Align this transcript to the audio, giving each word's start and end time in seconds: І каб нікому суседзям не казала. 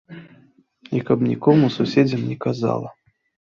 І 0.99 1.01
каб 1.09 1.19
нікому 1.31 1.71
суседзям 1.77 2.27
не 2.33 2.37
казала. 2.49 2.89